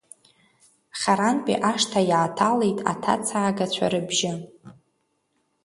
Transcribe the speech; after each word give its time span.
Харантәи 0.99 1.57
ашҭа 1.71 2.01
иааҭалеит 2.09 2.79
аҭацаагацәа 2.91 3.85
рыбжьы. 3.93 4.31